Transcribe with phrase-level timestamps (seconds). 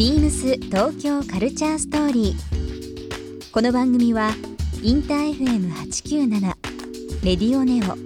[0.00, 3.52] ビームス東京カルチャーストーリー。
[3.52, 4.30] この番組は
[4.82, 6.40] インター FM897
[7.22, 7.98] レディオネオ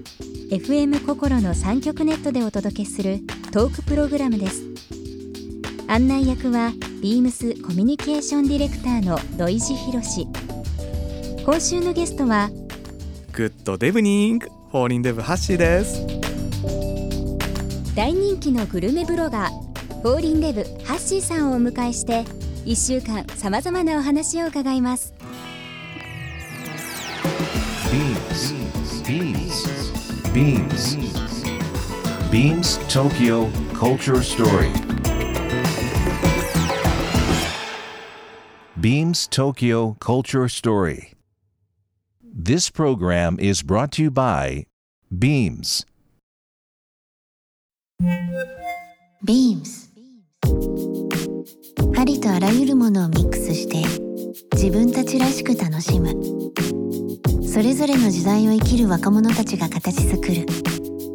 [0.53, 3.21] FM 心の三極ネットでお届けする
[3.53, 4.65] トークプログラムです。
[5.87, 10.27] 案内役はビームスコミュニケーションディレクターの土井博志。
[11.45, 12.51] 今週のゲストは
[13.31, 16.05] Good デブニングフォーリンデブはっしーです
[17.95, 19.64] 大人気のグルメブロガー
[20.05, 22.25] フォーリンデブハッシーさんをお迎えして
[22.67, 25.15] 1週間さまざまなお話を伺います
[29.07, 29.55] Beams.
[30.35, 30.99] Beams.
[32.31, 34.71] Beams Tokyo Culture Story.
[38.79, 41.15] Beams Tokyo Culture Story.
[42.23, 44.67] This program is brought to you by
[45.11, 45.87] Beams.
[49.25, 49.94] Beams
[51.97, 53.83] ありとあらゆるものをミックスして
[54.53, 56.11] 自分たちらしく楽しむ。
[57.47, 60.47] それぞれの時代を生きる若者たちが形作る。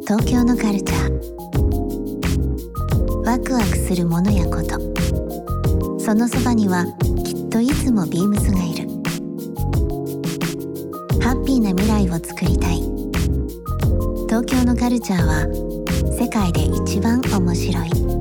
[0.07, 1.09] 東京のカルチャー。
[3.25, 4.79] ワクワクするものやこと。
[5.99, 6.85] そのそばには
[7.23, 8.87] きっといつもビームスがいる。
[11.21, 12.81] ハッピーな未来を作りたい。
[14.27, 15.45] 東京のカルチャーは
[16.17, 18.18] 世界で一番面白い。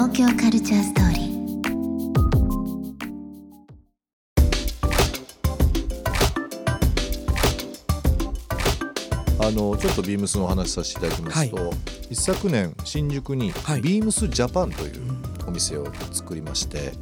[0.00, 1.28] 東京カルチャーストーリー。
[9.44, 11.72] あのちょっとビームスのお話しさせていただきますと、
[12.10, 13.80] 一昨年新宿にはい。
[13.80, 14.92] ビームスジャパンという
[15.48, 16.92] お店を作りまして、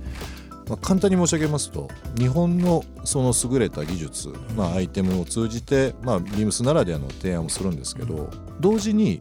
[0.67, 9.21] まあ、簡単に申し上げますと日本のその優れた技術、まあ、アイテムを通じて、まあ、ビームスならではの提案をするんですけど同時に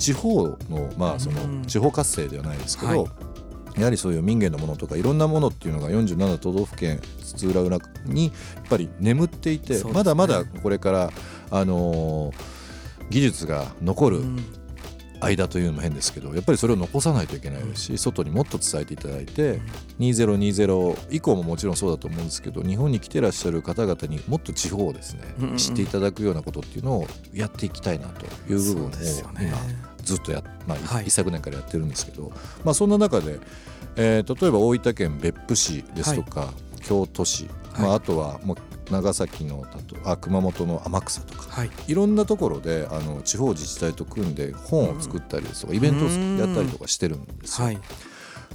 [0.00, 1.60] 地方の,、まあそうん。
[1.60, 3.08] の地方活性ではないですけど、は
[3.76, 3.80] い。
[3.80, 8.30] やはりそういう民芸のものとかいろんなものっていうのが47都道府県津々浦々にや
[8.62, 11.10] っぱり眠っていて、まだまだこれから、
[11.50, 12.60] あのー
[13.10, 14.44] 技術が残るうん。
[15.22, 19.60] 間というのも変ですけどやっぱりそれを残さないといけないですし、外にもっと伝えていただいて、
[19.98, 25.22] 2020以降ももちろんそうだと思うんですけど日本に来てらっしゃる方々にもっと地方をですね、
[25.58, 29.52] 知っていただくようなことっていうのをやっていきたいなという部分をそうですよね。
[29.52, 31.04] 今ずっとや、まあはい。
[31.06, 32.32] 一昨年からやってるんですけど、
[32.64, 33.38] まあ、そんな中で、
[33.96, 37.44] えー例えば大分県別府市ですとか、京都市、
[37.78, 37.96] まあ、はい。
[37.96, 39.64] あとはもう長崎の
[40.04, 41.70] あ熊本の天草とかはい。
[41.86, 47.66] いろんなところであの地方自治体と組んで本を作ったりですとか、イベントをやったりとかしてるんですよ。
[47.66, 47.78] はい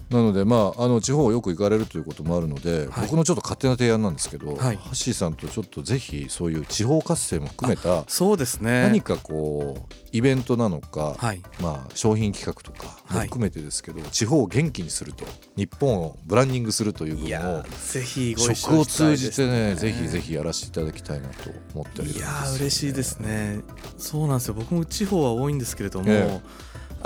[0.09, 3.05] なので、まあ、あの地方をよく行かれるということもあるので、はい。
[3.07, 4.75] 僕のちょっと勝手な提案なんですけど、はい。
[4.75, 8.83] ハッシーさんとちょっとぜひそういう地方活性も含めたそうですね。
[8.83, 11.41] 何かこうイベントなのか、はい。
[11.59, 13.27] まあ、商品企画とかもはい。
[13.27, 15.25] 含めてですけど、地方を元気にすると
[15.55, 23.61] 日本をブランディングするという部分をぜひ食を通じてねぜひぜひやらせていただきたいなと思っておりますいやー嬉しいですね。
[23.97, 24.53] そうなんですよ。
[24.53, 26.41] 僕も地方は多いんですけれども、え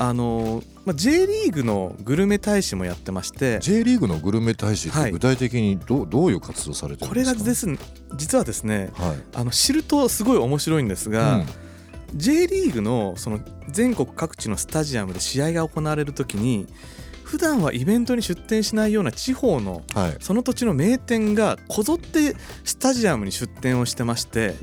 [0.01, 5.05] あのまあ J リーグのグルメ大使もやってまして J リーグのグルメ大使っはい。
[5.05, 7.33] て具体的にど,、うどういう活動されてるこんですか？
[7.33, 7.77] れがですね
[8.15, 9.17] 実はですねはい。
[9.35, 11.45] あの知るとすごい面白いんですが、うん。
[12.15, 13.39] J リーグのその
[13.69, 16.65] 全国各地のスタジアムで試合が行われるときに
[17.23, 20.17] 普段はイベントに出店しないような地方のはい。
[20.19, 24.55] その土地の名店がこぞってスタジアムに出店をしてまして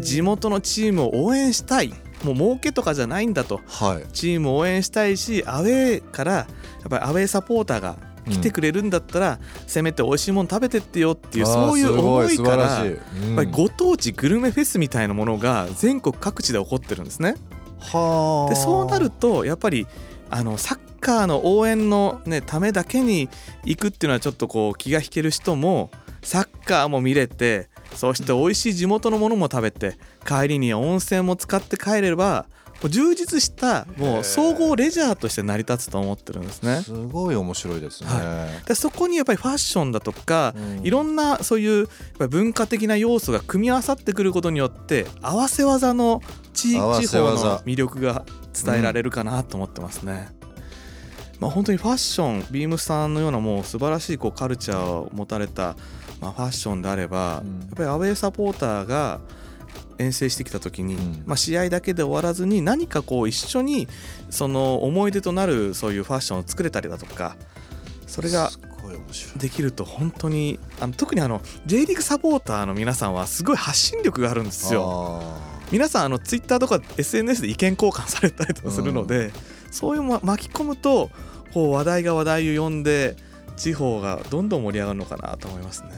[0.00, 1.92] 地元のチームを応援したい
[2.24, 3.60] もう儲けとかじゃないんだと。
[3.66, 4.12] はい。
[4.12, 6.46] チームを応援したいしアウェーからや
[6.86, 7.96] っぱりアウェーサポーターが
[8.28, 12.96] 来てくれるんだったら、せめて美味しいもの食べてってよっていうそういう思いからやっ
[13.36, 17.36] ぱりご当地グルメフェスみたいなものが全国各地で起こってるんですね。
[17.80, 19.86] はでそうなるとやっぱり
[20.28, 23.28] あのサッカーの応援の、ね、ためだけに
[23.64, 25.90] 行くっていうのはちょっとこう気が引ける人も
[26.22, 29.96] サッカーも見れてそして美味しい地元のものも食べて
[30.26, 32.46] 帰りには温泉も使って帰れれば
[32.88, 36.80] 充実したもう総合レジャーとして成り立つと思ってるんですね。
[36.82, 40.86] すごい面白いですね、はでそこにやっぱりファッションだとか、うん。
[40.86, 41.88] いろんなそういう
[42.30, 46.22] 文化的な要素が組み合わさってくることによって合わせ技の
[46.54, 50.28] 地合わ地方の魅力が伝えられるかなと思ってますね。
[51.38, 55.74] まあ、本当にファッションビームスさんのようなもう素晴らしいこうカルチャーを持たれた、
[56.20, 57.60] まあ、ファッションであれば、うん。
[57.60, 59.20] やっぱりアウェーサポーターが
[59.98, 61.22] 遠征してきた時に、うん。
[61.26, 63.88] まあ、試合だけで終わらずに何かこう一緒に
[64.28, 67.36] その思い出となるそういうファッションを作れたりだとか
[68.06, 68.50] それが
[69.36, 75.20] できると本当にあの特にあの J リーグサポーターの皆さんはすごい発信力があるんですよ。
[75.22, 79.30] あ皆さんあのツイッターとか SNS で意見交換されたりとかするので、
[79.70, 81.10] そういうま巻き込むと
[81.54, 83.16] こう話題が話題を呼んで
[83.60, 85.90] 地方がどんどん盛り上がるのかなと思いますね。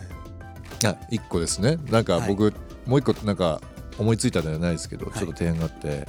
[0.85, 1.79] あ一個ですね。
[1.91, 2.29] なんかはい。
[2.29, 2.53] 僕、
[2.87, 3.61] もう一個なんか
[3.99, 5.15] 思いついたんではないですけど、はい。
[5.15, 6.09] ちょっと提案があって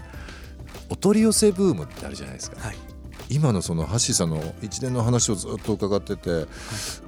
[0.89, 2.59] お取り寄せブームってあるじゃないですか。
[2.59, 2.75] はい、
[3.29, 6.47] 今のそのハッシーさんの一連の話をずっと伺ってて、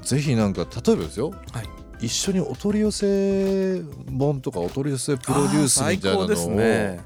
[0.03, 1.31] ぜひなんか例えばですよ。
[1.51, 1.69] はい。
[2.05, 3.81] 一緒にお取り寄せ
[4.15, 6.99] 本とかお取り寄せプロデュースみたいなのをね。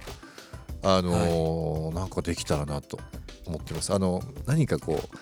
[0.81, 2.99] あのーなんかできたらなと
[3.45, 3.93] 思ってます。
[3.93, 5.17] あの何かこう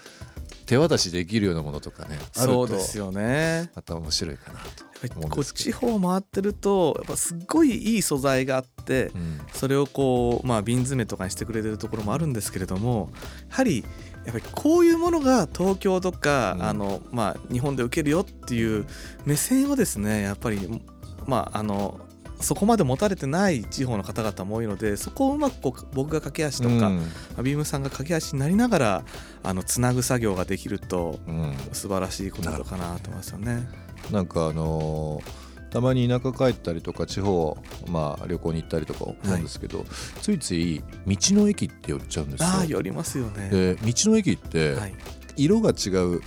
[0.67, 3.71] 手渡しできるようなものとかねあるとそうですよね。
[3.73, 9.41] また面白いかなとこう地方回ってるとやっぱすっごいいい素材があってうん。
[9.53, 13.09] それをこうまあ瓶詰めとかにしてくれてるところもあるんですけれども
[13.49, 13.85] やはり
[14.25, 16.63] やっぱりこういうものが東京とか、うん。
[16.63, 18.85] あのまあ日本で受けるよっていう
[19.25, 20.83] 目線をですねやっぱり
[21.25, 21.99] まああの
[22.39, 27.03] そこまで持たれてない地方の方々も多いのでそこをうまくこう僕が駆け足とか、うんま
[27.37, 29.03] あビームさんが駆け足になりながら
[29.43, 33.67] あのつなぐ作業ができるとうん素晴らしいことかなと思いますよね。
[34.11, 37.57] なんかあのーたまに田舎帰ったりとか地方、
[37.87, 39.85] まあ、旅行に行ったりとか思うんですけど、
[40.21, 42.47] ついつい道の駅って寄っちゃうんですよ。
[42.47, 43.49] ああ寄りますよね。
[43.49, 44.95] で道の駅ってはい
[45.35, 46.21] 色が違う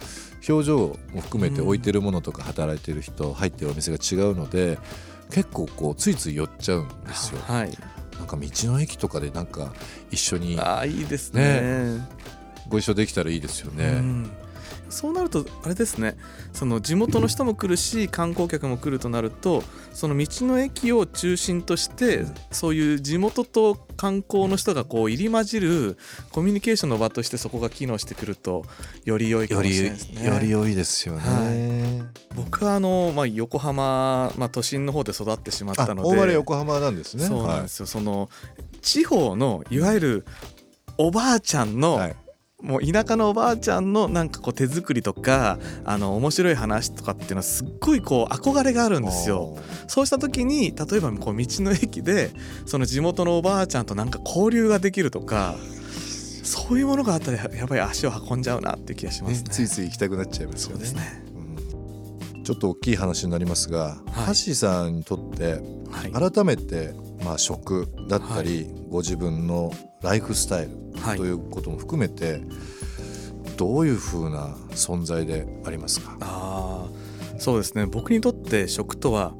[0.48, 0.78] 表情
[1.12, 4.78] も含めてうん置いてるものとか働いてる人入ってるお店が違うので
[5.30, 7.40] 結構こうついつい寄っちゃうんですよ。
[7.46, 7.70] はい。
[8.18, 9.72] なんか道の駅とかでなんか
[10.10, 12.00] 一緒にああいいですね。
[12.68, 14.00] ご一緒できたらいいですようね。
[14.00, 14.30] ん
[14.90, 16.16] そうなるとあれですね
[16.52, 25.96] その地元の人も来るし観光客も来るとなるとその道の駅を中心としてそういう地元と観光の人がこう入り混じる
[26.32, 28.64] コミュニケーションの場としてそこが機能してくると
[29.04, 30.26] より良いかもしれないですね。
[30.26, 32.04] より良いですよね。
[32.34, 37.24] 僕はあの、まあ、横浜、まあ、都心の方で育ってしまっあたので大原横浜なんですね。
[37.24, 38.30] そうなんですよ、その
[38.80, 40.26] 地方のいわゆる
[40.96, 42.16] おばあちゃんの、はい。
[42.62, 49.56] はいもう田舎のおばあちゃんのなんかこう手作りとかあの面白い話とかっていうのはすっごいこう憧れがあるんですよ。
[49.88, 52.30] そうした時に例えばこう道の駅で
[52.66, 55.56] その地元のおばあちゃんとなんか交流ができるとか
[56.42, 59.42] そういうものがあったらやっぱり足を運んじゃうなっていう気がしますね。
[59.42, 60.84] ねついつい行きたくなっちゃいますよね。
[60.84, 61.24] そうですね。
[61.34, 65.60] うんちょっと大きい話になりますが、ハッシーさんにとって
[65.90, 66.30] はい。
[66.32, 69.72] 改めてまあ食だったり、ご自分の
[70.02, 72.42] ライフスタイルはいということも含めて、
[73.56, 76.16] どういう風な存在でありますか？
[76.20, 79.32] ああそうですね僕にとって食とは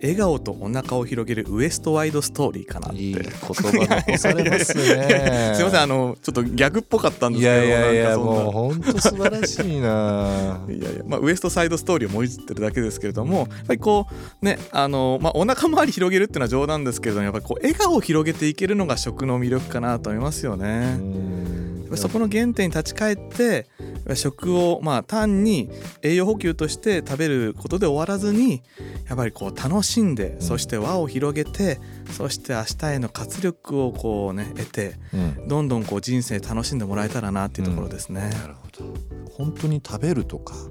[0.00, 5.54] 笑顔とお腹を広げるウエストワイドストーリーかなっていい言葉残されますね。
[5.56, 10.60] すいませんあのちょっぱ逆っぽかったんですいけどやいやいやもう本当素晴らしいな。
[10.70, 14.06] いやいや、まあ、ウエストサイドストーリーをもういじってるだけですけれどもやっぱりこ
[14.40, 20.96] うねあの、まあ、お腹周り広げるっていうのは冗談ですけれどもやっぱりこう笑顔を広げていけるのが食の魅力かなと思いますよね。
[20.98, 21.47] うん
[21.96, 23.66] そこの原点に立ち返って
[24.14, 25.70] 食をまあ単に
[26.02, 28.62] 栄養補給として食べることで終わらずに
[29.08, 30.40] やっぱりこう楽しんで、ん。
[30.40, 31.80] そして輪を広げて
[32.10, 35.48] そして明日への活力をこうね得てうん。
[35.48, 38.30] どんどんこう人生楽しんでもらえたらなっていうところですね。
[38.30, 38.94] なるほど。
[39.30, 40.68] 本当に食べるとか、はい。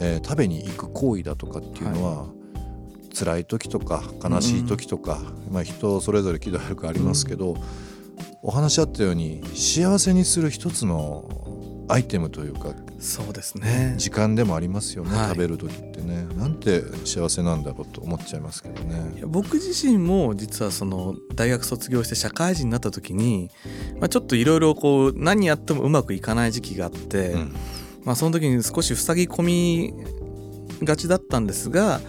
[0.00, 2.26] えー食べに行く行為だとかっていうのは、
[3.18, 5.18] 辛い時とか悲しい時とか、
[5.50, 7.56] まあ、人それぞれ喜怒哀楽ありますけど、
[8.42, 11.28] お話あったように幸せにする一つの
[11.88, 13.94] アイテムというかそうですね。
[13.96, 19.26] 時間でもありますよね、はい食べる時ってねなんて幸せなんだろうと思っちゃいますけどいねや。
[19.26, 23.50] 僕自身も実はその大学卒業して社会人になった時に、
[24.00, 27.54] まあ、ちょっといろいろこう何やってもうまくいかない時期があって、うん
[28.04, 29.94] まあ、その時に少し塞ぎ込み
[30.82, 32.00] がちだったんですが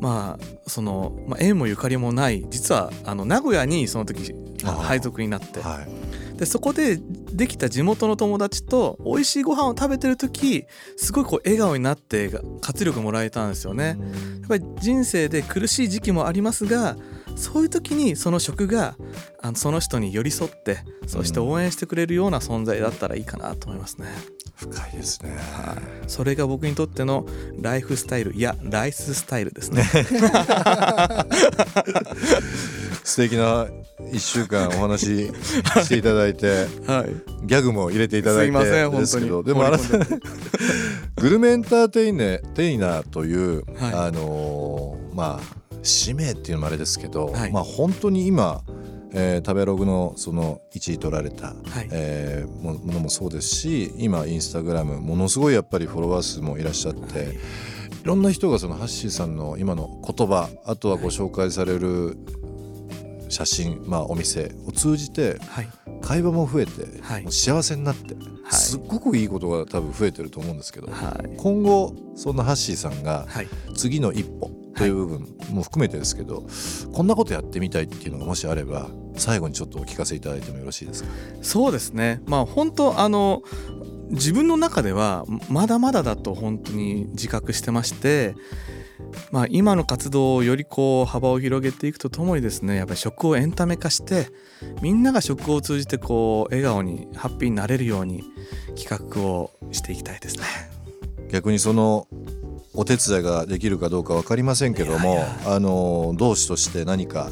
[0.00, 5.60] まあその、まあ、縁もゆかりもない実はあの名古屋にその時配属になって。
[5.60, 6.98] はい、でそこで
[7.32, 10.64] できた地元の友達と美味しいご飯を食べてる時
[10.96, 12.30] すごいこう笑顔になって
[12.60, 13.98] 活力もらえたんですよね。
[14.40, 16.96] やっぱり人生で苦しい時期もありますが
[17.36, 18.96] そういう時にその食が
[19.40, 24.08] あのその人に寄り添ってそして応援してくれるような存在だったらいいかなと思いますね。
[24.60, 25.38] 深いですね。
[26.06, 27.24] それが僕にとっての
[27.60, 29.84] ライフスタイルいやライススタイルですね。
[33.02, 33.68] 素敵な
[34.12, 35.32] 一週間お話し
[35.84, 37.46] していただいて、はい。
[37.46, 39.86] ギャグも入れていただいてすいませんですけど本当にでもあなた
[41.16, 48.62] グルメエンターテイネテイナーという、はいあのーまあ使命っていうのもあれですけど、はいまあ本当に今、
[49.12, 51.52] えー食べログのその1位取られた、は
[51.82, 51.88] い。
[51.90, 57.38] えーもものもそうですし今インスタグラムものすごいやっぱりフォロワー数もいらっしゃって、
[58.02, 62.16] い、ろんな人がそのハッシーさんの今の言葉あとはご紹介される
[63.28, 65.68] 写真、まあ、お店を通じてはい。
[66.02, 67.22] 会話も増えて、はい。
[67.22, 68.24] もう幸せになって、はい。
[68.52, 71.36] すっごくいいことが多分増えてると思うんですけど、はい。
[71.36, 73.48] 今後そんなハッシーさんがはい。
[73.76, 76.46] 次の一歩という部分も含めてですけど、
[76.94, 81.10] こんなことやってみたいっていうのがもしあれば最後にちょっとお聞かせいただいてもよろしいですか？
[81.42, 83.42] そうですねまあ本当あの
[84.08, 88.34] 自分の中ではまだまだだと本当に自覚してまして、
[89.30, 94.28] まあ、今の活動をよりこう幅を広げていくとともにですねやっぱり食をエンタメ化して
[94.80, 98.24] みんなが食を通じてこう笑顔にハッピーになれるように
[98.80, 100.44] 企画をしていきたいですね。
[101.30, 102.08] 逆にその
[102.74, 107.28] お手伝いができるかどうか分かりませんけどもあの同志として何か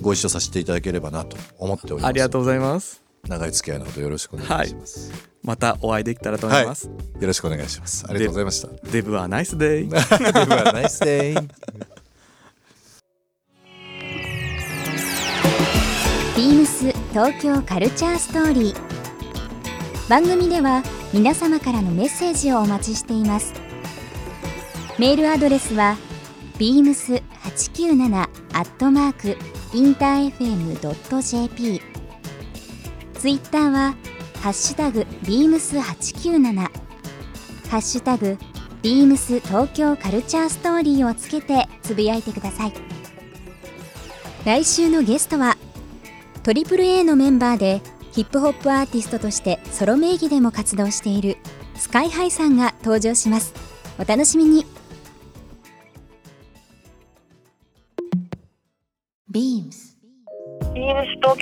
[0.00, 2.06] ご一緒させていただければなと思っております。
[2.06, 3.02] ありがとうございます。
[3.28, 5.12] 長い付き合いのほどよろしくお願いします、
[5.44, 6.86] またお会いできたらと思います。
[6.86, 8.04] よろしくお願いします。
[8.08, 8.90] ありがとうございました。
[8.90, 9.88] デブはナイスデイ。
[9.88, 11.34] ではナイスデイ。
[16.36, 18.92] ビームス東京カルチャーストーリー。
[20.08, 20.82] 番組では
[21.14, 23.54] 皆様からのメッセージをお待ちしています
[25.02, 25.96] メールアドレスは
[26.58, 28.26] beams897 ア
[28.62, 29.36] ットマーク
[29.76, 31.80] インター FM.jp
[33.14, 33.96] ツイッターは
[34.42, 36.68] ハッシュタグ beams897 ハ
[37.78, 38.38] ッシュタグ
[38.82, 42.72] ビームス東京カルチャーストーリーをつけてつぶやいてください。
[44.44, 45.56] 来週のゲストは
[46.44, 47.80] トリプル a のメンバーで
[48.12, 51.38] ヒップホップアーティストとしてソロ名義でも活動している
[51.74, 53.52] スカイハイさんが登場します。
[53.98, 54.64] お楽しみに。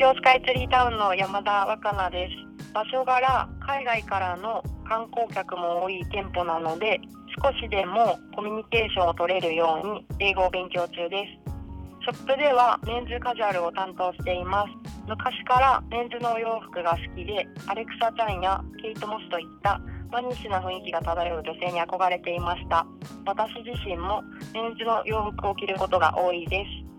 [0.01, 2.73] 京スカイツリータウンの山田若菜です。
[2.73, 6.99] 場所柄、海外からの観光客も多い店舗なので、
[7.45, 12.17] 少しでもコミュニケーションを取れるように英語を勉強中です。
[12.17, 14.73] ショップではメンズカジュアルを担当しています。
[15.07, 19.79] 昔からメンズのお洋服が好きで、アレクサ・チャンやケイト・モスといった
[20.11, 22.87] マニッシュな雰囲気が漂う女性に憧れていました。
[23.27, 24.23] 私自身も
[24.55, 26.90] メンズの洋服を着ることが多いです。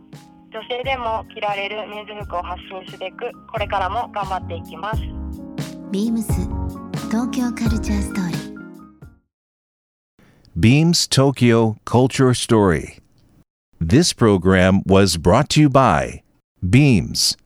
[0.54, 5.00] 女性でも着られるメンズ服を発信すべくこれからも頑張っていきます
[5.92, 6.34] ビームス
[7.10, 8.52] 東京カルチャーストーリー
[10.60, 13.00] Beams Tokyo Culture Story.
[13.80, 16.22] This program was brought to you by
[16.62, 17.38] Beams.